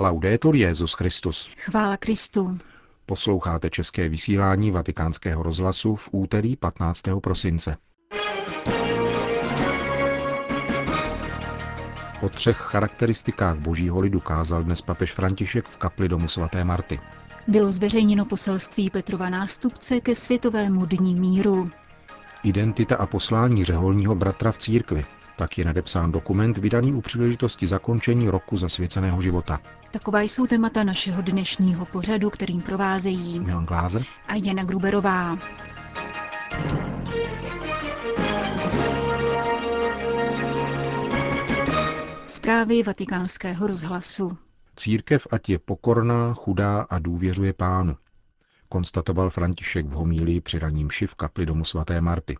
Laudetur 0.00 0.56
Jezus 0.56 0.92
Christus. 0.92 1.50
Chvála 1.56 1.96
Kristu. 1.96 2.58
Posloucháte 3.06 3.70
české 3.70 4.08
vysílání 4.08 4.70
Vatikánského 4.70 5.42
rozhlasu 5.42 5.96
v 5.96 6.08
úterý 6.12 6.56
15. 6.56 7.02
prosince. 7.22 7.76
O 12.22 12.28
třech 12.28 12.56
charakteristikách 12.56 13.58
božího 13.58 14.00
lidu 14.00 14.20
kázal 14.20 14.62
dnes 14.62 14.82
papež 14.82 15.12
František 15.12 15.68
v 15.68 15.76
kapli 15.76 16.08
domu 16.08 16.28
svaté 16.28 16.64
Marty. 16.64 17.00
Bylo 17.48 17.70
zveřejněno 17.70 18.24
poselství 18.24 18.90
Petrova 18.90 19.28
nástupce 19.30 20.00
ke 20.00 20.14
Světovému 20.14 20.86
dní 20.86 21.14
míru. 21.14 21.70
Identita 22.44 22.96
a 22.96 23.06
poslání 23.06 23.64
řeholního 23.64 24.14
bratra 24.14 24.52
v 24.52 24.58
církvi. 24.58 25.04
Tak 25.40 25.58
je 25.58 25.64
nadepsán 25.64 26.12
dokument 26.12 26.58
vydaný 26.58 26.92
u 26.92 27.00
příležitosti 27.00 27.66
zakončení 27.66 28.28
roku 28.28 28.56
zasvěceného 28.56 29.20
života. 29.20 29.60
Taková 29.90 30.20
jsou 30.20 30.46
témata 30.46 30.84
našeho 30.84 31.22
dnešního 31.22 31.86
pořadu, 31.86 32.30
kterým 32.30 32.62
provázejí 32.62 33.40
Milan 33.40 33.66
Glázer 33.66 34.04
a 34.26 34.34
Jana 34.34 34.64
Gruberová. 34.64 35.38
Zprávy 42.26 42.82
vatikánského 42.82 43.66
rozhlasu. 43.66 44.38
Církev 44.76 45.26
ať 45.30 45.48
je 45.48 45.58
pokorná, 45.58 46.34
chudá 46.34 46.86
a 46.90 46.98
důvěřuje 46.98 47.52
pánu, 47.52 47.96
konstatoval 48.68 49.30
František 49.30 49.86
v 49.86 49.90
homílii 49.92 50.40
při 50.40 50.58
raním 50.58 50.88
v 51.06 51.14
kapli 51.14 51.46
domu 51.46 51.64
svaté 51.64 52.00
Marty. 52.00 52.36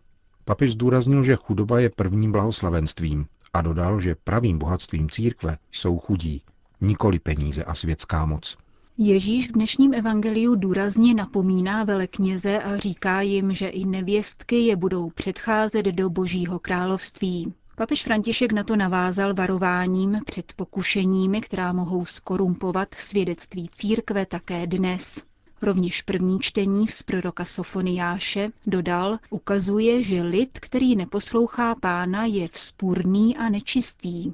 Papež 0.51 0.71
zdůraznil, 0.71 1.23
že 1.23 1.35
chudoba 1.35 1.79
je 1.79 1.89
prvním 1.89 2.31
blahoslavenstvím 2.31 3.25
a 3.53 3.61
dodal, 3.61 3.99
že 3.99 4.15
pravým 4.23 4.57
bohatstvím 4.57 5.09
církve 5.09 5.57
jsou 5.71 5.97
chudí, 5.97 6.41
nikoli 6.81 7.19
peníze 7.19 7.63
a 7.63 7.75
světská 7.75 8.25
moc. 8.25 8.57
Ježíš 8.97 9.49
v 9.49 9.51
dnešním 9.51 9.93
evangeliu 9.93 10.55
důrazně 10.55 11.13
napomíná 11.13 11.83
velekněze 11.83 12.59
a 12.59 12.77
říká 12.77 13.21
jim, 13.21 13.53
že 13.53 13.67
i 13.67 13.85
nevěstky 13.85 14.55
je 14.55 14.75
budou 14.75 15.09
předcházet 15.09 15.85
do 15.85 16.09
božího 16.09 16.59
království. 16.59 17.53
Papež 17.75 18.03
František 18.03 18.51
na 18.51 18.63
to 18.63 18.75
navázal 18.75 19.33
varováním 19.33 20.19
před 20.25 20.53
pokušeními, 20.55 21.41
která 21.41 21.73
mohou 21.73 22.05
skorumpovat 22.05 22.93
svědectví 22.93 23.69
církve 23.71 24.25
také 24.25 24.67
dnes. 24.67 25.30
Rovněž 25.61 26.01
první 26.01 26.39
čtení 26.39 26.87
z 26.87 27.03
proroka 27.03 27.45
Sofoniáše 27.45 28.49
dodal, 28.67 29.17
ukazuje, 29.29 30.03
že 30.03 30.21
lid, 30.21 30.59
který 30.59 30.95
neposlouchá 30.95 31.75
pána, 31.75 32.25
je 32.25 32.47
vzpůrný 32.47 33.37
a 33.37 33.49
nečistý. 33.49 34.33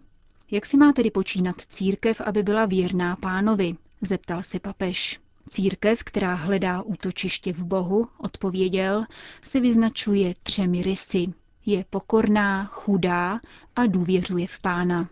Jak 0.52 0.66
si 0.66 0.78
má 0.78 0.94
tedy 0.94 1.11
počínat 1.11 1.55
církev, 1.61 2.22
aby 2.22 2.44
byla 2.44 2.66
věrná 2.66 3.16
pánovi? 3.16 3.75
zeptal 4.02 4.44
se 4.44 4.59
papež. 4.59 5.20
Církev, 5.50 6.03
která 6.03 6.33
hledá 6.33 6.81
útočiště 6.81 7.53
v 7.53 7.64
Bohu, 7.64 8.08
odpověděl, 8.17 9.05
se 9.42 9.59
vyznačuje 9.59 10.33
třemi 10.44 10.83
rysy. 10.83 11.28
Je 11.66 11.86
pokorná, 11.89 12.66
chudá 12.66 13.39
a 13.75 13.86
důvěřuje 13.86 14.48
v 14.48 14.59
pána. 14.59 15.09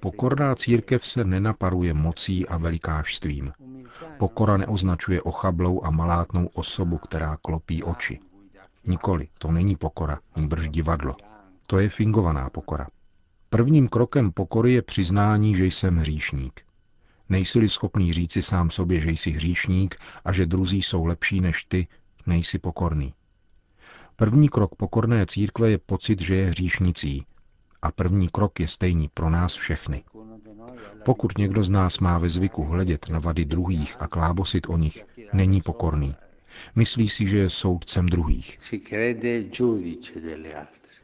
Pokorná 0.00 0.54
církev 0.54 1.06
se 1.06 1.24
nenaparuje 1.24 1.94
mocí 1.94 2.48
a 2.48 2.56
velikářstvím. 2.56 3.52
Pokora 4.18 4.56
neoznačuje 4.56 5.22
ochablou 5.22 5.84
a 5.84 5.90
malátnou 5.90 6.46
osobu, 6.46 6.98
která 6.98 7.36
klopí 7.42 7.82
oči. 7.82 8.20
Nikoli, 8.86 9.28
to 9.38 9.52
není 9.52 9.76
pokora, 9.76 10.18
nýbrž 10.36 10.68
divadlo. 10.68 11.16
To 11.66 11.78
je 11.78 11.88
fingovaná 11.88 12.50
pokora. 12.50 12.86
Prvním 13.50 13.88
krokem 13.88 14.32
pokory 14.32 14.72
je 14.72 14.82
přiznání, 14.82 15.54
že 15.54 15.64
jsem 15.64 15.96
hříšník. 15.96 16.60
Nejsi-li 17.28 17.68
schopný 17.68 18.12
říci 18.12 18.42
sám 18.42 18.70
sobě, 18.70 19.00
že 19.00 19.10
jsi 19.10 19.30
hříšník 19.30 19.96
a 20.24 20.32
že 20.32 20.46
druzí 20.46 20.82
jsou 20.82 21.04
lepší 21.04 21.40
než 21.40 21.64
ty, 21.64 21.86
nejsi 22.26 22.58
pokorný. 22.58 23.14
První 24.16 24.48
krok 24.48 24.74
pokorné 24.74 25.26
církve 25.26 25.70
je 25.70 25.78
pocit, 25.78 26.20
že 26.20 26.36
je 26.36 26.46
hříšnicí. 26.50 27.26
A 27.82 27.92
první 27.92 28.28
krok 28.28 28.60
je 28.60 28.68
stejný 28.68 29.08
pro 29.14 29.30
nás 29.30 29.54
všechny. 29.54 30.04
Pokud 31.04 31.38
někdo 31.38 31.64
z 31.64 31.70
nás 31.70 31.98
má 31.98 32.18
ve 32.18 32.28
zvyku 32.30 32.64
hledět 32.64 33.08
na 33.08 33.18
vady 33.18 33.44
druhých 33.44 34.02
a 34.02 34.06
klábosit 34.06 34.66
o 34.68 34.76
nich, 34.76 35.06
není 35.32 35.62
pokorný. 35.62 36.14
Myslí 36.76 37.08
si, 37.08 37.26
že 37.26 37.38
je 37.38 37.50
soudcem 37.50 38.06
druhých. 38.06 38.58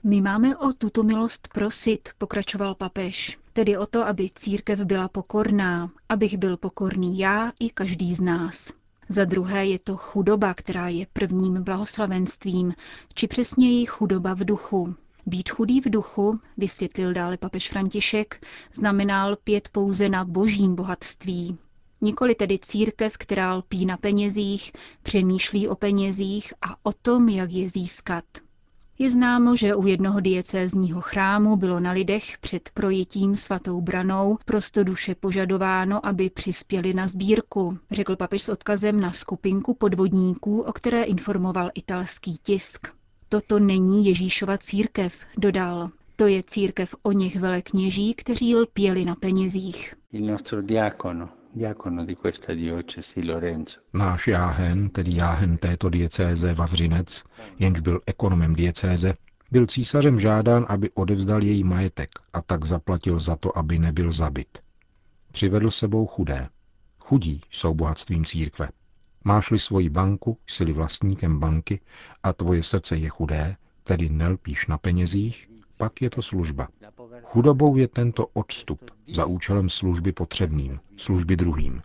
My 0.04 0.20
máme 0.20 0.56
o 0.56 0.72
tuto 0.72 1.02
milost 1.02 1.48
prosit, 1.48 2.08
pokračoval 2.18 2.74
papež, 2.74 3.38
tedy 3.52 3.76
o 3.76 3.86
to, 3.86 4.06
aby 4.06 4.30
církev 4.34 4.80
byla 4.80 5.08
pokorná, 5.08 5.90
abych 6.08 6.38
byl 6.38 6.56
pokorný 6.56 7.18
já 7.18 7.52
i 7.60 7.70
každý 7.70 8.14
z 8.14 8.20
nás. 8.20 8.72
Za 9.08 9.24
druhé 9.24 9.66
je 9.66 9.78
to 9.78 9.96
chudoba, 9.96 10.54
která 10.54 10.88
je 10.88 11.06
prvním 11.12 11.62
blahoslavenstvím, 11.62 12.74
či 13.14 13.26
přesněji 13.26 13.86
chudoba 13.86 14.34
v 14.34 14.44
duchu. 14.44 14.94
Být 15.26 15.48
chudý 15.50 15.80
v 15.80 15.90
duchu, 15.90 16.40
vysvětlil 16.56 17.12
dále 17.12 17.36
papež 17.36 17.68
František, 17.68 18.46
znamenal 18.74 19.36
pět 19.36 19.68
pouze 19.68 20.08
na 20.08 20.24
božím 20.24 20.74
bohatství. 20.74 21.58
Nikoli 22.00 22.34
tedy 22.34 22.58
církev, 22.58 23.16
která 23.16 23.54
lpí 23.54 23.86
na 23.86 23.96
penězích, 23.96 24.72
přemýšlí 25.02 25.68
o 25.68 25.74
penězích 25.76 26.52
a 26.62 26.76
o 26.82 26.92
tom, 26.92 27.28
jak 27.28 27.52
je 27.52 27.70
získat. 27.70 28.24
Je 28.98 29.10
známo, 29.10 29.56
že 29.56 29.74
u 29.74 29.86
jednoho 29.86 30.20
diecézního 30.20 31.00
chrámu 31.00 31.56
bylo 31.56 31.80
na 31.80 31.92
lidech 31.92 32.38
před 32.38 32.70
projitím 32.74 33.36
svatou 33.36 33.80
branou 33.80 34.38
prostoduše 34.44 35.14
požadováno, 35.14 36.06
aby 36.06 36.30
přispěli 36.30 36.94
na 36.94 37.06
sbírku, 37.08 37.78
řekl 37.90 38.16
papež 38.16 38.42
s 38.42 38.48
odkazem 38.48 39.00
na 39.00 39.12
skupinku 39.12 39.74
podvodníků, 39.74 40.60
o 40.60 40.72
které 40.72 41.02
informoval 41.02 41.70
italský 41.74 42.38
tisk. 42.42 42.96
Toto 43.28 43.58
není 43.58 44.06
Ježíšova 44.06 44.58
církev, 44.58 45.24
dodal. 45.38 45.90
To 46.16 46.26
je 46.26 46.42
církev 46.42 46.94
o 47.02 47.12
něch 47.12 47.36
velekněží, 47.36 48.14
kteří 48.14 48.56
lpěli 48.56 49.04
na 49.04 49.14
penězích. 49.14 49.94
Náš 53.94 54.28
jáhen, 54.28 54.88
tedy 54.88 55.14
jáhen 55.14 55.56
této 55.56 55.90
diecéze 55.90 56.54
Vavřinec, 56.54 57.24
jenž 57.58 57.80
byl 57.80 58.00
ekonomem 58.06 58.54
diecéze, 58.54 59.14
byl 59.50 59.66
císařem 59.66 60.20
žádán, 60.20 60.66
aby 60.68 60.90
odevzdal 60.90 61.42
její 61.42 61.64
majetek 61.64 62.10
a 62.32 62.42
tak 62.42 62.64
zaplatil 62.64 63.18
za 63.18 63.36
to, 63.36 63.58
aby 63.58 63.78
nebyl 63.78 64.12
zabit. 64.12 64.58
Přivedl 65.32 65.70
sebou 65.70 66.06
chudé. 66.06 66.48
Chudí 66.98 67.40
jsou 67.50 67.74
bohatstvím 67.74 68.24
církve. 68.24 68.68
Máš-li 69.26 69.58
svoji 69.58 69.88
banku, 69.88 70.38
jsi 70.46 70.72
vlastníkem 70.72 71.38
banky 71.40 71.80
a 72.22 72.32
tvoje 72.32 72.62
srdce 72.62 72.96
je 72.96 73.08
chudé, 73.08 73.56
tedy 73.84 74.08
nelpíš 74.08 74.66
na 74.66 74.78
penězích, 74.78 75.50
pak 75.76 76.02
je 76.02 76.10
to 76.10 76.22
služba. 76.22 76.68
Chudobou 77.22 77.76
je 77.76 77.88
tento 77.88 78.26
odstup 78.26 78.90
za 79.14 79.26
účelem 79.26 79.68
služby 79.68 80.12
potřebným, 80.12 80.80
služby 80.96 81.36
druhým. 81.36 81.82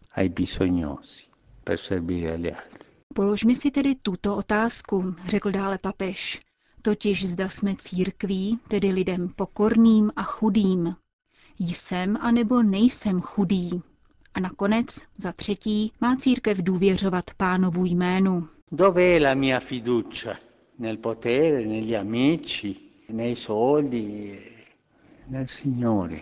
Položme 3.13 3.55
si 3.55 3.71
tedy 3.71 3.95
tuto 3.95 4.35
otázku, 4.37 5.15
řekl 5.27 5.51
dále 5.51 5.77
papež. 5.77 6.39
Totiž 6.81 7.29
zda 7.29 7.49
jsme 7.49 7.75
církví, 7.75 8.59
tedy 8.67 8.91
lidem 8.91 9.29
pokorným 9.29 10.11
a 10.15 10.23
chudým. 10.23 10.95
Jsem 11.59 12.17
anebo 12.21 12.63
nejsem 12.63 13.21
chudý. 13.21 13.81
A 14.33 14.39
nakonec, 14.39 14.85
za 15.17 15.31
třetí, 15.31 15.93
má 16.01 16.15
církev 16.15 16.57
důvěřovat 16.57 17.25
pánovu 17.37 17.85
jménu. 17.85 18.47
Dove 18.71 19.19
la 19.19 19.33
mia 19.33 19.59
fiducia? 19.59 20.35
Nel 20.79 20.97
potere, 20.97 21.65
negli 21.65 21.97
amici, 21.97 22.75
nei 23.09 23.35
soldi, 23.35 24.39
nel 25.27 25.47
Signore. 25.47 26.19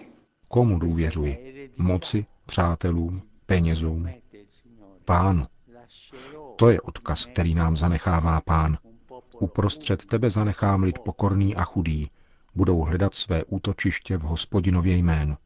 Komu 0.47 0.79
důvěřuji? 0.79 1.69
Moci, 1.77 2.25
přátelům, 2.45 3.21
penězům? 3.45 4.09
Pánu. 5.05 5.45
To 6.55 6.69
je 6.69 6.81
odkaz, 6.81 7.25
který 7.25 7.55
nám 7.55 7.77
zanechává 7.77 8.41
pán. 8.41 8.77
Uprostřed 9.39 10.05
tebe 10.05 10.29
zanechám 10.29 10.83
lid 10.83 10.99
pokorný 10.99 11.55
a 11.55 11.63
chudý. 11.63 12.09
Budou 12.55 12.79
hledat 12.79 13.15
své 13.15 13.43
útočiště 13.43 14.17
v 14.17 14.21
hospodinově 14.21 14.97
jménu. 14.97 15.37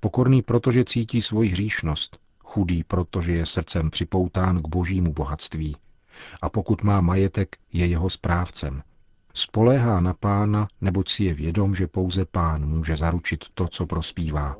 Pokorný, 0.00 0.42
protože 0.42 0.84
cítí 0.84 1.22
svoji 1.22 1.50
hříšnost, 1.50 2.18
chudý, 2.38 2.84
protože 2.84 3.32
je 3.32 3.46
srdcem 3.46 3.90
připoután 3.90 4.62
k 4.62 4.68
božímu 4.68 5.12
bohatství. 5.12 5.76
A 6.42 6.48
pokud 6.48 6.82
má 6.82 7.00
majetek, 7.00 7.56
je 7.72 7.86
jeho 7.86 8.10
správcem. 8.10 8.82
Spoléhá 9.34 10.00
na 10.00 10.14
pána, 10.14 10.68
neboť 10.80 11.08
si 11.08 11.24
je 11.24 11.34
vědom, 11.34 11.74
že 11.74 11.86
pouze 11.86 12.24
pán 12.24 12.66
může 12.66 12.96
zaručit 12.96 13.44
to, 13.54 13.68
co 13.68 13.86
prospívá. 13.86 14.56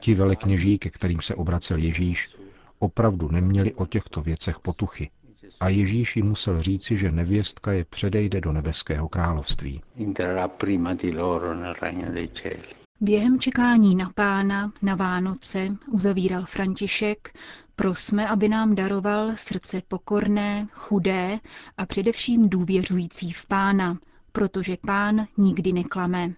Ti 0.00 0.14
velekněží, 0.14 0.78
ke 0.78 0.90
kterým 0.90 1.20
se 1.20 1.34
obracel 1.34 1.78
Ježíš, 1.78 2.36
opravdu 2.78 3.28
neměli 3.30 3.74
o 3.74 3.86
těchto 3.86 4.22
věcech 4.22 4.60
potuchy. 4.60 5.10
A 5.60 5.68
Ježíš 5.68 6.16
jim 6.16 6.26
musel 6.26 6.62
říci, 6.62 6.96
že 6.96 7.12
nevěstka 7.12 7.72
je 7.72 7.84
předejde 7.84 8.40
do 8.40 8.52
nebeského 8.52 9.08
království. 9.08 9.82
Během 13.00 13.40
čekání 13.40 13.96
na 13.96 14.10
pána, 14.14 14.72
na 14.82 14.94
Vánoce, 14.94 15.68
uzavíral 15.90 16.44
František, 16.46 17.38
prosme, 17.76 18.28
aby 18.28 18.48
nám 18.48 18.74
daroval 18.74 19.30
srdce 19.36 19.82
pokorné, 19.88 20.68
chudé 20.72 21.40
a 21.76 21.86
především 21.86 22.48
důvěřující 22.48 23.32
v 23.32 23.46
pána, 23.46 23.98
protože 24.32 24.76
pán 24.86 25.26
nikdy 25.36 25.72
neklame. 25.72 26.34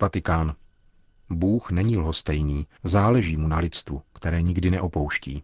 Vatikán. 0.00 0.54
Bůh 1.30 1.70
není 1.70 1.96
lhostejný, 1.96 2.66
záleží 2.84 3.36
mu 3.36 3.48
na 3.48 3.58
lidstvu, 3.58 4.02
které 4.12 4.42
nikdy 4.42 4.70
neopouští. 4.70 5.42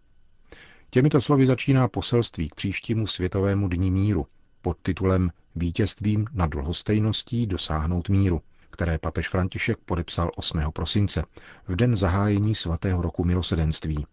Těmito 0.89 1.21
slovy 1.21 1.45
začíná 1.45 1.87
poselství 1.87 2.49
k 2.49 2.55
příštímu 2.55 3.07
světovému 3.07 3.67
dní 3.67 3.91
míru 3.91 4.25
pod 4.61 4.77
titulem 4.81 5.31
Vítězstvím 5.55 6.27
nad 6.33 6.53
lhostejností 6.55 7.47
dosáhnout 7.47 8.09
míru, 8.09 8.41
které 8.69 8.97
papež 8.97 9.29
František 9.29 9.77
podepsal 9.77 10.31
8. 10.35 10.61
prosince, 10.73 11.23
v 11.67 11.75
den 11.75 11.95
zahájení 11.95 12.55
svatého 12.55 13.01
roku 13.01 13.23
milosedenství. 13.23 14.05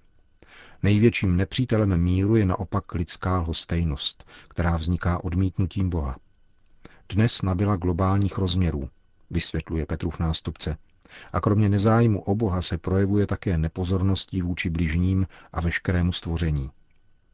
Největším 0.82 1.36
nepřítelem 1.36 1.96
míru 1.96 2.36
je 2.36 2.46
naopak 2.46 2.94
lidská 2.94 3.38
lhostejnost, 3.38 4.24
která 4.48 4.76
vzniká 4.76 5.24
odmítnutím 5.24 5.90
Boha. 5.90 6.16
Dnes 7.08 7.42
nabila 7.42 7.76
globálních 7.76 8.38
rozměrů, 8.38 8.88
vysvětluje 9.30 9.86
Petrův 9.86 10.18
nástupce. 10.18 10.76
A 11.32 11.40
kromě 11.40 11.68
nezájmu 11.68 12.22
o 12.22 12.34
Boha 12.34 12.62
se 12.62 12.78
projevuje 12.78 13.26
také 13.26 13.58
nepozorností 13.58 14.42
vůči 14.42 14.70
bližním 14.70 15.26
a 15.52 15.60
veškerému 15.60 16.12
stvoření. 16.12 16.70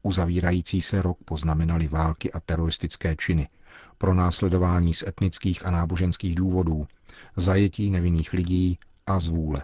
Uzavírající 0.02 0.80
se 0.82 1.02
rok 1.02 1.18
poznamenali 1.24 1.88
války 1.88 2.32
a 2.32 2.40
teroristické 2.40 3.16
činy, 3.16 3.48
pro 3.98 4.14
následování 4.14 4.94
z 4.94 5.02
etnických 5.02 5.66
a 5.66 5.70
náboženských 5.70 6.34
důvodů, 6.34 6.86
zajetí 7.36 7.90
nevinných 7.90 8.32
lidí 8.32 8.78
a 9.06 9.20
zvůle. 9.20 9.62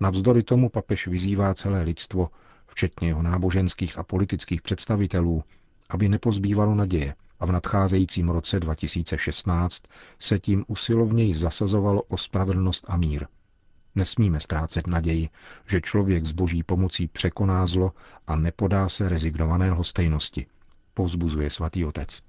Navzdory 0.00 0.42
tomu 0.42 0.68
papež 0.68 1.06
vyzývá 1.06 1.54
celé 1.54 1.82
lidstvo, 1.82 2.30
včetně 2.66 3.08
jeho 3.08 3.22
náboženských 3.22 3.98
a 3.98 4.02
politických 4.02 4.62
představitelů, 4.62 5.44
aby 5.88 6.08
nepozbývalo 6.08 6.74
naděje 6.74 7.14
a 7.40 7.46
v 7.46 7.52
nadcházejícím 7.52 8.28
roce 8.28 8.60
2016 8.60 9.82
se 10.18 10.38
tím 10.38 10.64
usilovněji 10.68 11.34
zasazovalo 11.34 12.02
o 12.02 12.16
spravedlnost 12.16 12.84
a 12.88 12.96
mír. 12.96 13.26
Nesmíme 13.94 14.40
ztrácet 14.40 14.86
naději, 14.86 15.28
že 15.66 15.80
člověk 15.80 16.26
s 16.26 16.32
boží 16.32 16.62
pomocí 16.62 17.08
překoná 17.08 17.66
zlo 17.66 17.92
a 18.26 18.36
nepodá 18.36 18.88
se 18.88 19.08
rezignované 19.08 19.70
lhostejnosti, 19.70 20.46
povzbuzuje 20.94 21.50
svatý 21.50 21.84
otec. 21.84 22.20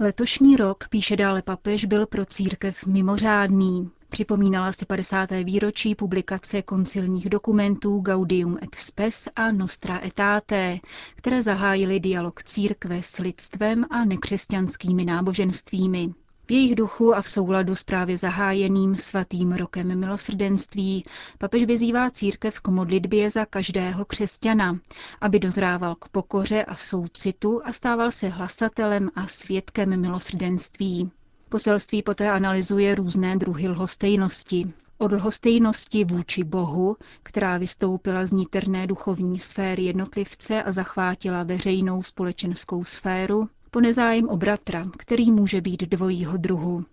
Letošní 0.00 0.56
rok, 0.56 0.88
píše 0.88 1.16
dále 1.16 1.42
papež, 1.42 1.84
byl 1.84 2.06
pro 2.06 2.24
církev 2.24 2.86
mimořádný. 2.86 3.90
Připomínala 4.08 4.72
si 4.72 4.86
50. 4.86 5.30
výročí 5.30 5.94
publikace 5.94 6.62
koncilních 6.62 7.30
dokumentů 7.30 8.00
Gaudium 8.00 8.58
et 8.62 8.74
Spes 8.74 9.28
a 9.36 9.50
Nostra 9.52 9.96
Aetate, 9.96 10.78
které 11.14 11.42
zahájily 11.42 12.00
dialog 12.00 12.42
církve 12.42 13.02
s 13.02 13.18
lidstvem 13.18 13.84
a 13.90 14.04
nekřesťanskými 14.04 15.04
náboženstvími. 15.04 16.14
V 16.48 16.50
jejich 16.50 16.74
duchu 16.74 17.14
a 17.14 17.22
v 17.22 17.28
souladu 17.28 17.74
s 17.74 17.82
právě 17.82 18.18
zahájeným 18.18 18.96
svatým 18.96 19.52
rokem 19.52 20.00
milosrdenství 20.00 21.04
papež 21.38 21.64
vyzývá 21.64 22.10
církev 22.10 22.60
k 22.60 22.68
modlitbě 22.68 23.30
za 23.30 23.44
každého 23.44 24.04
křesťana, 24.04 24.78
aby 25.20 25.38
dozrával 25.38 25.94
k 25.94 26.08
pokoře 26.08 26.64
a 26.64 26.74
soucitu 26.74 27.60
a 27.64 27.72
stával 27.72 28.10
se 28.10 28.28
hlasatelem 28.28 29.10
a 29.14 29.26
svědkem 29.26 30.00
milosrdenství. 30.00 31.10
Poselství 31.48 32.02
poté 32.02 32.30
analyzuje 32.30 32.94
různé 32.94 33.36
druhy 33.36 33.68
lhostejnosti. 33.68 34.72
Od 34.98 35.12
lhostejnosti 35.12 36.04
vůči 36.04 36.44
Bohu, 36.44 36.96
která 37.22 37.58
vystoupila 37.58 38.26
z 38.26 38.32
niterné 38.32 38.86
duchovní 38.86 39.38
sféry 39.38 39.82
jednotlivce 39.82 40.62
a 40.62 40.72
zachvátila 40.72 41.42
veřejnou 41.42 42.02
společenskou 42.02 42.84
sféru, 42.84 43.48
po 43.76 43.80
nezájem 43.80 44.28
o 44.28 44.36
bratra, 44.36 44.88
který 44.98 45.30
může 45.30 45.60
být 45.60 45.82
dvojího 45.82 46.36
druhu. 46.36 46.84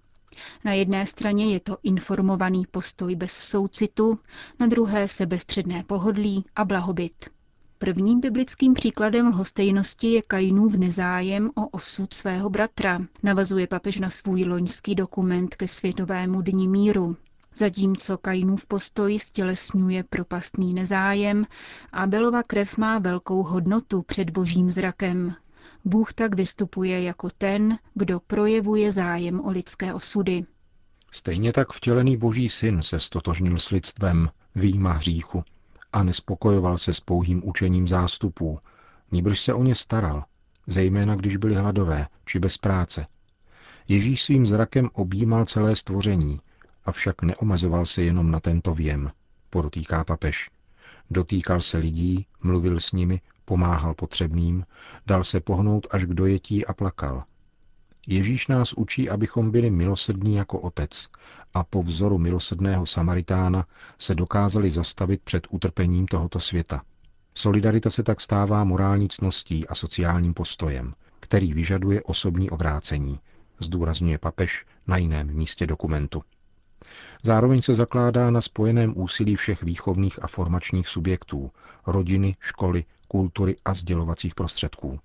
Na 0.66 0.74
jedné 0.74 1.06
straně 1.06 1.54
je 1.54 1.60
to 1.60 1.78
informovaný 1.84 2.66
postoj 2.72 3.16
bez 3.16 3.32
soucitu, 3.32 4.20
na 4.60 4.68
druhé 4.68 5.08
sebestředné 5.08 5.84
pohodlí 5.84 6.46
a 6.56 6.66
blahobyt. 6.66 7.30
Prvním 7.80 8.20
biblickým 8.20 8.74
příkladem 8.74 9.28
lhostejnosti 9.28 10.08
je 10.12 10.22
Kainův 10.22 10.74
nezájem 10.74 11.50
o 11.56 11.68
osud 11.68 12.14
svého 12.14 12.50
bratra, 12.50 13.02
navazuje 13.24 13.68
papež 13.68 14.00
na 14.00 14.10
svůj 14.10 14.44
loňský 14.44 14.96
dokument 14.96 15.56
ke 15.56 15.68
Světovému 15.68 16.42
dní 16.42 16.68
míru. 16.68 17.16
Zatímco 17.56 18.18
Kainův 18.18 18.66
postoj 18.66 19.20
stělesňuje 19.20 20.04
propastný 20.04 20.74
nezájem, 20.74 21.46
Abelova 21.92 22.44
krev 22.44 22.78
má 22.78 23.00
velkou 23.00 23.44
hodnotu 23.44 24.02
před 24.02 24.30
božím 24.30 24.72
zrakem, 24.72 25.36
Bůh 25.86 26.14
tak 26.14 26.36
vystupuje 26.36 27.04
jako 27.04 27.30
ten, 27.38 27.78
kdo 27.94 28.20
projevuje 28.20 28.92
zájem 28.92 29.46
o 29.46 29.50
lidské 29.50 29.94
osudy. 29.94 30.46
Stejně 31.12 31.54
tak 31.54 31.74
vtělený 31.74 32.18
boží 32.18 32.50
syn 32.50 32.84
se 32.84 33.00
stotožnil 33.00 33.60
s 33.60 33.70
lidstvem, 33.70 34.30
výjima 34.56 34.92
hříchu, 34.92 35.44
a 35.94 36.04
nespokojoval 36.04 36.78
se 36.78 36.94
s 36.94 37.00
pouhým 37.00 37.48
učením 37.48 37.88
zástupů, 37.88 38.60
níbrž 39.12 39.40
se 39.42 39.54
o 39.54 39.64
ně 39.64 39.76
staral, 39.76 40.24
zejména 40.68 41.16
když 41.16 41.38
byli 41.38 41.56
hladové 41.56 42.08
či 42.26 42.40
bez 42.40 42.58
práce. 42.58 43.08
Ježíš 43.88 44.24
svým 44.24 44.46
zrakem 44.46 44.90
objímal 44.94 45.46
celé 45.46 45.76
stvoření, 45.76 46.40
avšak 46.86 47.22
neomezoval 47.22 47.86
se 47.86 48.04
jenom 48.04 48.32
na 48.32 48.40
tento 48.40 48.74
věm, 48.74 49.12
podotýká 49.50 50.04
papež. 50.04 50.50
Dotýkal 51.12 51.62
se 51.62 51.78
lidí, 51.78 52.26
mluvil 52.44 52.80
s 52.80 52.92
nimi, 52.92 53.22
pomáhal 53.46 53.94
potřebným, 53.94 54.64
dal 55.06 55.24
se 55.24 55.40
pohnout 55.40 55.88
až 55.92 56.06
k 56.06 56.14
dojetí 56.14 56.66
a 56.66 56.74
plakal. 56.74 57.24
Ježíš 58.08 58.48
nás 58.48 58.74
učí, 58.74 59.10
abychom 59.10 59.52
byli 59.52 59.70
milosrdní 59.70 60.36
jako 60.36 60.60
otec 60.60 61.08
a 61.54 61.64
po 61.64 61.84
vzoru 61.84 62.18
milosrdného 62.18 62.86
Samaritána 62.86 63.66
se 64.00 64.16
dokázali 64.16 64.72
zastavit 64.72 65.22
před 65.24 65.48
utrpením 65.50 66.08
tohoto 66.08 66.40
světa. 66.40 66.82
Solidarita 67.36 67.90
se 67.90 68.04
tak 68.04 68.22
stává 68.22 68.64
morální 68.64 69.10
cností 69.10 69.68
a 69.68 69.76
sociálním 69.76 70.34
postojem, 70.34 70.94
který 71.20 71.54
vyžaduje 71.54 72.04
osobní 72.04 72.50
obrácení, 72.50 73.20
zdůrazňuje 73.60 74.18
papež 74.18 74.66
na 74.88 74.98
jiném 74.98 75.34
místě 75.34 75.68
dokumentu. 75.68 76.24
Zároveň 77.24 77.62
se 77.62 77.76
zakládá 77.76 78.32
na 78.32 78.42
spojeném 78.42 78.94
úsilí 78.96 79.36
všech 79.36 79.64
výchovných 79.64 80.24
a 80.24 80.28
formačních 80.28 80.88
subjektů, 80.88 81.52
rodiny, 81.88 82.36
školy, 82.40 82.86
kultury 83.14 83.56
a 83.66 83.74
sdělovacích 83.74 84.36
prostředků. 84.36 85.00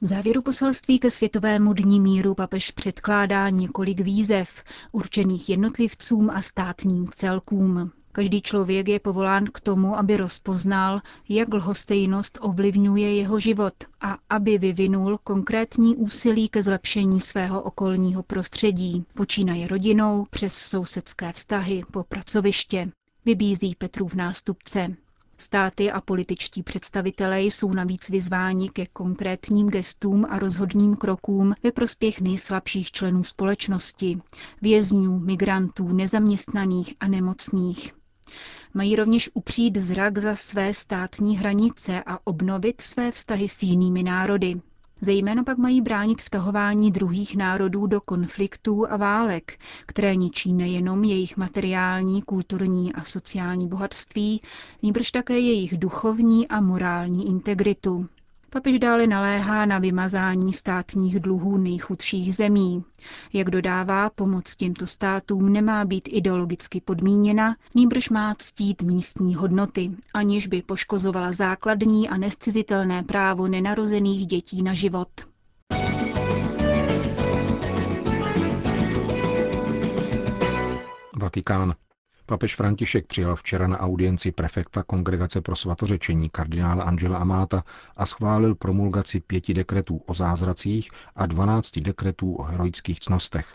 V 0.00 0.06
závěru 0.06 0.42
poselství 0.42 0.98
ke 0.98 1.10
Světovému 1.10 1.72
dní 1.72 2.00
míru 2.00 2.34
papež 2.34 2.70
předkládá 2.70 3.48
několik 3.48 4.00
výzev, 4.00 4.64
určených 4.92 5.48
jednotlivcům 5.48 6.30
a 6.30 6.42
státním 6.42 7.08
celkům. 7.08 7.90
Každý 8.12 8.42
člověk 8.42 8.88
je 8.88 9.00
povolán 9.00 9.44
k 9.44 9.60
tomu, 9.60 9.96
aby 9.98 10.16
rozpoznal, 10.16 11.00
jak 11.28 11.54
lhostejnost 11.54 12.38
ovlivňuje 12.40 13.14
jeho 13.14 13.40
život 13.40 13.74
a 14.00 14.18
aby 14.28 14.58
vyvinul 14.58 15.18
konkrétní 15.24 15.96
úsilí 15.96 16.48
ke 16.48 16.62
zlepšení 16.62 17.20
svého 17.20 17.62
okolního 17.62 18.22
prostředí, 18.22 19.04
počínaje 19.14 19.68
rodinou 19.68 20.26
přes 20.30 20.54
sousedské 20.54 21.32
vztahy 21.32 21.82
po 21.92 22.04
pracoviště, 22.04 22.90
vybízí 23.24 23.74
Petrův 23.74 24.14
nástupce. 24.14 24.96
Státy 25.38 25.90
a 25.92 26.00
političtí 26.00 26.62
představitelé 26.62 27.42
jsou 27.42 27.72
navíc 27.72 28.08
vyzváni 28.10 28.68
ke 28.70 28.86
konkrétním 28.86 29.68
gestům 29.70 30.26
a 30.30 30.38
rozhodným 30.38 30.96
krokům 30.96 31.54
ve 31.62 31.72
prospěch 31.72 32.20
nejslabších 32.20 32.90
členů 32.90 33.24
společnosti, 33.24 34.18
vězňů, 34.62 35.18
migrantů, 35.18 35.92
nezaměstnaných 35.92 36.94
a 37.00 37.08
nemocných. 37.08 37.92
Mají 38.74 38.96
rovněž 38.96 39.30
upřít 39.34 39.76
zrak 39.76 40.18
za 40.18 40.36
své 40.36 40.74
státní 40.74 41.38
hranice 41.38 42.02
a 42.06 42.18
obnovit 42.26 42.80
své 42.80 43.12
vztahy 43.12 43.48
s 43.48 43.62
jinými 43.62 44.02
národy. 44.02 44.54
Zejména 45.04 45.44
pak 45.44 45.58
mají 45.58 45.80
bránit 45.80 46.22
vtahování 46.22 46.90
druhých 46.90 47.36
národů 47.36 47.86
do 47.86 48.00
konfliktů 48.00 48.92
a 48.92 48.96
válek, 48.96 49.58
které 49.86 50.16
ničí 50.16 50.52
nejenom 50.52 51.04
jejich 51.04 51.36
materiální, 51.36 52.22
kulturní 52.22 52.92
a 52.92 53.02
sociální 53.04 53.68
bohatství, 53.68 54.42
nýbrž 54.82 55.10
také 55.10 55.38
jejich 55.38 55.78
duchovní 55.78 56.48
a 56.48 56.60
morální 56.60 57.26
integritu. 57.28 58.06
Papež 58.54 58.78
dále 58.78 59.06
naléhá 59.06 59.66
na 59.66 59.78
vymazání 59.78 60.52
státních 60.52 61.20
dluhů 61.20 61.58
nejchudších 61.58 62.34
zemí. 62.34 62.84
Jak 63.32 63.50
dodává, 63.50 64.10
pomoc 64.10 64.56
těmto 64.56 64.86
státům 64.86 65.52
nemá 65.52 65.84
být 65.84 66.08
ideologicky 66.12 66.80
podmíněna, 66.80 67.56
nýbrž 67.74 68.08
má 68.08 68.34
ctít 68.38 68.82
místní 68.82 69.34
hodnoty, 69.34 69.90
aniž 70.14 70.46
by 70.46 70.62
poškozovala 70.62 71.32
základní 71.32 72.08
a 72.08 72.16
nescizitelné 72.16 73.02
právo 73.02 73.48
nenarozených 73.48 74.26
dětí 74.26 74.62
na 74.62 74.74
život. 74.74 75.08
Vatikán. 81.16 81.74
Papež 82.26 82.56
František 82.56 83.06
přijal 83.06 83.36
včera 83.36 83.66
na 83.66 83.80
audienci 83.80 84.32
prefekta 84.32 84.82
Kongregace 84.82 85.40
pro 85.40 85.56
svatořečení 85.56 86.30
kardinála 86.30 86.84
Angela 86.84 87.18
Amáta 87.18 87.64
a 87.96 88.06
schválil 88.06 88.54
promulgaci 88.54 89.20
pěti 89.20 89.54
dekretů 89.54 89.96
o 90.06 90.14
zázracích 90.14 90.90
a 91.16 91.26
dvanácti 91.26 91.80
dekretů 91.80 92.34
o 92.34 92.42
heroických 92.42 93.00
cnostech. 93.00 93.54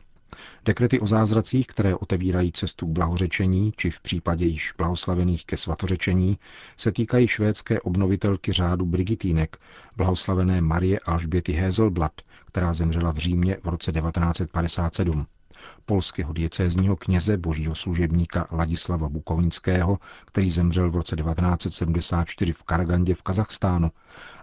Dekrety 0.65 0.99
o 0.99 1.07
zázracích, 1.07 1.67
které 1.67 1.95
otevírají 1.95 2.51
cestu 2.51 2.88
k 2.88 2.89
blahořečení, 2.89 3.71
či 3.77 3.91
v 3.91 4.01
případě 4.01 4.45
již 4.45 4.73
blahoslavených 4.77 5.45
ke 5.45 5.57
svatořečení, 5.57 6.38
se 6.77 6.91
týkají 6.91 7.27
švédské 7.27 7.81
obnovitelky 7.81 8.53
řádu 8.53 8.85
Brigitínek, 8.85 9.57
blahoslavené 9.97 10.61
Marie 10.61 10.99
Alžběty 11.05 11.51
Hezelblad, 11.51 12.11
která 12.45 12.73
zemřela 12.73 13.11
v 13.11 13.17
Římě 13.17 13.57
v 13.63 13.67
roce 13.67 13.91
1957 13.91 15.25
polského 15.85 16.33
diecézního 16.33 16.95
kněze 16.95 17.37
božího 17.37 17.75
služebníka 17.75 18.45
Ladislava 18.51 19.09
Bukovnického, 19.09 19.97
který 20.25 20.51
zemřel 20.51 20.91
v 20.91 20.95
roce 20.95 21.15
1974 21.15 22.53
v 22.53 22.63
Karagandě 22.63 23.13
v 23.15 23.21
Kazachstánu, 23.21 23.91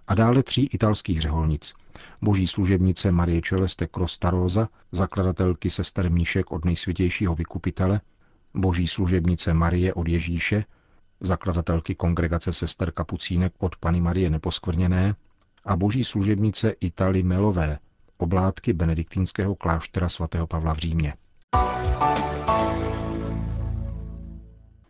a 0.09 0.15
dále 0.15 0.43
tří 0.43 0.67
italských 0.67 1.21
řeholnic. 1.21 1.75
Boží 2.23 2.47
služebnice 2.47 3.13
Marie 3.13 3.43
Celeste 3.43 3.87
Crostarosa, 3.87 4.69
zakladatelky 4.93 5.71
sester 5.71 6.11
Míšek 6.11 6.53
od 6.53 6.65
nejsvětějšího 6.65 7.35
vykupitele, 7.35 8.01
boží 8.55 8.89
služebnice 8.89 9.55
Marie 9.55 9.95
od 9.95 10.09
Ježíše, 10.09 10.65
zakladatelky 11.21 11.95
kongregace 11.95 12.53
sester 12.53 12.91
Kapucínek 12.91 13.53
od 13.59 13.77
Pany 13.77 14.01
Marie 14.01 14.31
Neposkvrněné 14.31 15.15
a 15.65 15.77
boží 15.77 16.05
služebnice 16.05 16.71
Itali 16.71 17.23
Melové, 17.23 17.79
oblátky 18.19 18.73
benediktínského 18.73 19.55
kláštera 19.55 20.09
svatého 20.09 20.47
Pavla 20.47 20.75
v 20.75 20.79
Římě. 20.79 21.15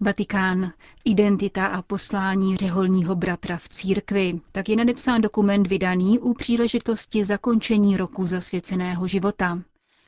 Vatikán. 0.01 0.73
Identita 1.05 1.67
a 1.67 1.83
poslání 1.83 2.57
řeholního 2.57 3.17
bratra 3.17 3.57
v 3.57 3.69
církvi. 3.69 4.41
Tak 4.53 4.69
je 4.69 4.77
nadepsán 4.77 5.21
dokument 5.21 5.67
vydaný 5.67 6.19
u 6.19 6.35
příležitosti 6.35 7.25
zakončení 7.25 7.97
roku 7.97 8.27
zasvěceného 8.27 9.09
života. 9.09 9.59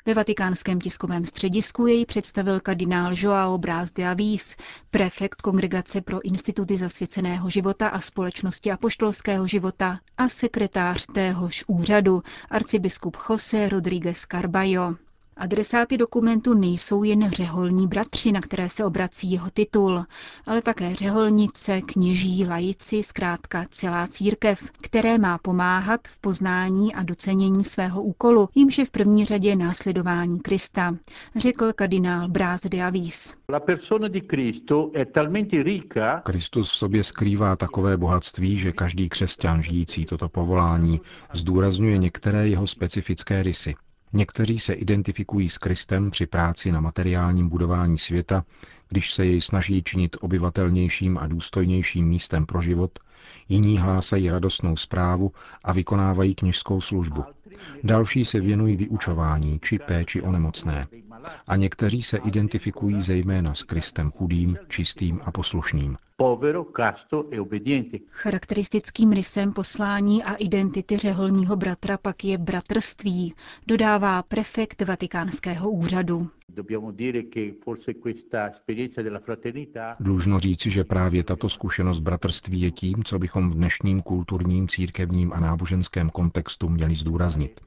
Ve 0.09 0.15
vatikánském 0.15 0.81
tiskovém 0.81 1.27
středisku 1.27 1.87
jej 1.87 2.07
představil 2.07 2.61
kardinál 2.61 3.13
Joao 3.17 3.59
Brás 3.59 3.93
de 3.93 4.09
Avis, 4.09 4.57
prefekt 4.91 5.43
Kongregace 5.43 6.01
pro 6.01 6.21
instituty 6.25 6.77
zasvěceného 6.77 7.51
života 7.51 7.89
a 7.89 8.01
společnosti 8.01 8.73
apoštolského 8.73 9.47
života 9.47 9.99
a 10.19 10.29
sekretář 10.29 11.07
téhož 11.15 11.65
úřadu, 11.67 12.23
arcibiskup 12.51 13.17
José 13.31 13.69
Rodríguez 13.69 14.21
Carballo. 14.31 15.08
Adresáty 15.39 15.97
dokumentu 15.97 16.55
nejsou 16.55 17.03
jen 17.03 17.31
řeholní 17.31 17.87
bratři, 17.87 18.33
na 18.33 18.41
které 18.41 18.69
se 18.71 18.85
obrací 18.85 19.33
jeho 19.33 19.51
titul, 19.51 20.05
ale 20.47 20.63
také 20.63 20.95
řeholnice, 20.95 21.81
kněží, 21.81 22.47
lajici, 22.47 23.03
zkrátka 23.03 23.67
celá 23.71 24.07
církev, 24.07 24.71
které 24.81 25.19
má 25.19 25.39
pomáhat 25.39 26.01
v 26.09 26.19
poznání 26.21 26.95
a 26.95 27.03
docenění 27.03 27.65
svého 27.65 28.03
úkolu, 28.03 28.49
jimž 28.55 28.79
je 28.79 28.85
v 28.85 28.91
první 28.91 29.25
řadě 29.25 29.57
následování 29.57 30.41
Krista, 30.41 30.97
řekl 31.37 31.73
kardinál 31.73 32.29
Bráz 32.29 32.63
de 32.63 32.83
Avis. 32.83 33.35
Kristus 36.25 36.71
v 36.71 36.75
sobě 36.75 37.05
skrývá 37.05 37.57
takové 37.57 37.97
bohatství, 37.97 38.57
že 38.57 38.73
každý 38.73 39.09
křesťan 39.09 39.63
žijící 39.63 40.05
toto 40.05 40.29
povolání 40.29 41.01
zdůrazňuje 41.35 41.99
některé 41.99 42.49
jeho 42.49 42.67
specifické 42.67 43.43
rysy. 43.43 43.75
Někteří 44.13 44.59
se 44.59 44.73
identifikují 44.73 45.49
s 45.49 45.59
Kristem 45.59 46.11
při 46.11 46.27
práci 46.27 46.73
na 46.73 46.81
materiálním 46.81 47.49
budování 47.49 47.99
světa, 47.99 48.45
když 48.89 49.13
se 49.13 49.27
jej 49.27 49.41
snaží 49.41 49.83
činit 49.83 50.17
obyvatelnějším 50.21 51.19
a 51.19 51.27
důstojnějším 51.27 52.09
místem 52.09 52.47
pro 52.47 52.63
život, 52.63 52.99
jiní 53.49 53.79
hlásají 53.79 54.31
radostnou 54.31 54.77
zprávu 54.77 55.33
a 55.65 55.73
vykonávají 55.73 56.35
kněžskou 56.35 56.81
službu. 56.81 57.25
Další 57.85 58.25
se 58.25 58.41
věnují 58.41 58.77
vyučování 58.77 59.59
či 59.63 59.79
péči 59.79 60.23
o 60.23 60.33
nemocné. 60.33 60.87
A 61.47 61.57
někteří 61.57 62.03
se 62.03 62.17
identifikují 62.17 63.03
zejména 63.03 63.55
s 63.55 63.63
Kristem 63.63 64.11
chudým, 64.11 64.59
čistým 64.69 65.21
a 65.25 65.33
poslušným. 65.33 65.97
E 66.21 67.99
Charakteristickým 68.11 69.13
rysem 69.13 69.53
poslání 69.53 70.25
a 70.25 70.35
identity 70.35 70.97
řeholního 70.97 71.57
bratra 71.57 71.99
pak 71.99 72.25
je 72.25 72.39
bratrství, 72.39 73.35
dodává 73.67 74.23
prefekt 74.23 74.83
vatikánského 74.83 75.71
úřadu. 75.71 76.29
Dlužno 80.01 80.39
říci, 80.39 80.71
že 80.71 80.85
právě 80.85 81.25
tato 81.25 81.49
zkušenost 81.49 82.01
bratrství 82.01 82.61
je 82.61 82.71
tím, 82.71 83.05
co 83.05 83.19
bychom 83.19 83.51
v 83.51 83.55
dnešním 83.55 84.03
kulturním, 84.03 84.69
církevním 84.69 85.33
a 85.33 85.41
náboženském 85.41 86.11
kontextu 86.11 86.69
měli 86.69 86.95
zdůraznit. 86.95 87.61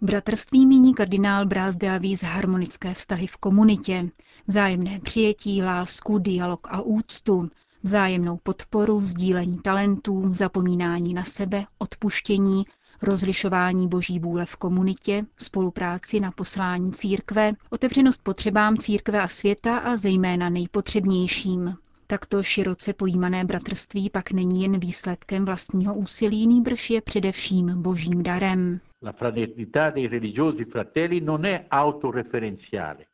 Bratrství 0.00 0.66
míní 0.66 0.94
kardinál 0.94 1.46
Brás 1.46 1.76
de 1.76 1.90
Avis 1.90 2.22
harmonické 2.22 2.94
vztahy 2.94 3.26
v 3.26 3.36
komunitě, 3.36 4.08
vzájemné 4.46 5.00
přijetí, 5.00 5.62
lásku, 5.62 6.18
dialog 6.18 6.37
a 6.64 6.80
úctu, 6.80 7.48
vzájemnou 7.82 8.36
podporu, 8.42 9.00
sdílení 9.00 9.58
talentů, 9.58 10.34
zapomínání 10.34 11.14
na 11.14 11.22
sebe, 11.22 11.64
odpuštění, 11.78 12.64
rozlišování 13.02 13.88
boží 13.88 14.18
vůle 14.18 14.46
v 14.46 14.56
komunitě, 14.56 15.24
spolupráci 15.36 16.20
na 16.20 16.30
poslání 16.30 16.92
církve, 16.92 17.52
otevřenost 17.70 18.22
potřebám 18.22 18.76
církve 18.76 19.20
a 19.20 19.28
světa 19.28 19.78
a 19.78 19.96
zejména 19.96 20.48
nejpotřebnějším. 20.48 21.74
Takto 22.10 22.42
široce 22.42 22.92
pojímané 22.92 23.44
bratrství 23.44 24.10
pak 24.10 24.30
není 24.32 24.62
jen 24.62 24.80
výsledkem 24.80 25.44
vlastního 25.44 25.94
úsilí, 25.94 26.46
nýbrž 26.46 26.90
je 26.90 27.00
především 27.00 27.82
božím 27.82 28.22
darem. 28.22 28.80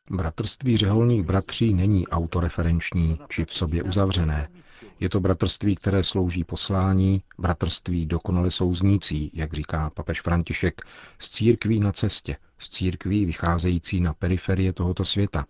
Bratrství 0.09 0.77
řeholních 0.77 1.23
bratří 1.23 1.73
není 1.73 2.07
autoreferenční 2.07 3.19
či 3.29 3.45
v 3.45 3.53
sobě 3.53 3.83
uzavřené. 3.83 4.49
Je 4.99 5.09
to 5.09 5.19
bratrství, 5.19 5.75
které 5.75 6.03
slouží 6.03 6.43
poslání, 6.43 7.21
bratrství 7.39 8.05
dokonale 8.05 8.51
souznící, 8.51 9.31
jak 9.33 9.53
říká 9.53 9.89
papež 9.89 10.21
František, 10.21 10.81
z 11.19 11.29
církví 11.29 11.79
na 11.79 11.91
cestě, 11.91 12.37
z 12.59 12.69
církví 12.69 13.25
vycházející 13.25 14.01
na 14.01 14.13
periferie 14.13 14.73
tohoto 14.73 15.05
světa, 15.05 15.45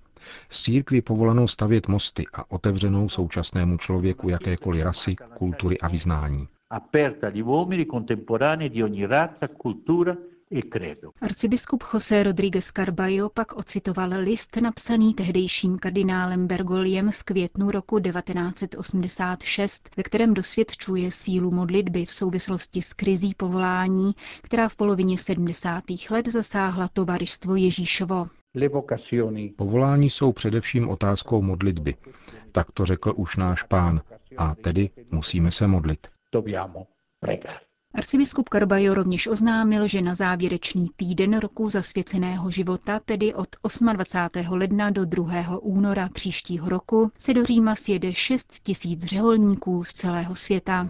z 0.50 0.64
církví 0.64 1.02
povolanou 1.02 1.48
stavět 1.48 1.88
mosty 1.88 2.24
a 2.34 2.52
otevřenou 2.52 3.10
současnému 3.10 3.78
člověku 3.78 4.30
jakékoliv 4.30 4.84
rasy, 4.84 5.16
kultury 5.38 5.78
a 5.80 5.88
vyznání. 5.88 6.48
E 10.52 10.62
Arcibiskup 11.22 11.84
José 11.94 12.24
Rodríguez 12.24 12.72
Carballo 12.72 13.30
pak 13.30 13.54
ocitoval 13.54 14.10
list 14.20 14.56
napsaný 14.56 15.14
tehdejším 15.14 15.78
kardinálem 15.80 16.48
Bergoliem 16.48 17.12
v 17.12 17.24
květnu 17.24 17.72
roku 17.72 18.00
1986, 18.00 19.90
ve 19.98 20.04
kterém 20.04 20.34
dosvědčuje 20.34 21.12
sílu 21.12 21.52
modlitby 21.52 22.06
v 22.06 22.12
souvislosti 22.12 22.82
s 22.82 22.94
krizí 22.94 23.34
povolání, 23.34 24.16
která 24.42 24.70
v 24.70 24.76
polovině 24.76 25.18
70. 25.18 25.84
let 26.10 26.28
zasáhla 26.28 26.88
tovaristvo 26.88 27.56
Ježíšovo. 27.56 28.28
Povolání 29.56 30.10
jsou 30.10 30.32
především 30.34 30.90
otázkou 30.90 31.42
modlitby. 31.42 31.96
Tak 32.52 32.72
to 32.72 32.86
řekl 32.86 33.14
už 33.16 33.38
náš 33.38 33.64
pán. 33.64 34.02
A 34.38 34.56
tedy 34.56 34.90
musíme 35.12 35.52
se 35.52 35.68
modlit. 35.68 36.08
Arcibiskup 37.96 38.50
Carbajo 38.50 38.94
rovněž 38.94 39.28
oznámil, 39.28 39.88
že 39.88 40.02
na 40.02 40.16
závěrečný 40.16 40.90
týden 40.96 41.40
roku 41.40 41.70
zasvěceného 41.70 42.52
života, 42.52 43.00
tedy 43.06 43.34
od 43.34 43.48
28. 43.94 44.54
ledna 44.58 44.90
do 44.90 45.06
2. 45.06 45.58
února 45.62 46.10
příštího 46.10 46.70
roku, 46.70 47.12
se 47.20 47.34
do 47.34 47.46
Říma 47.46 47.76
sjede 47.76 48.14
6 48.14 48.48
tisíc 48.64 49.04
řeholníků 49.04 49.84
z 49.84 49.94
celého 49.94 50.36
světa. 50.36 50.90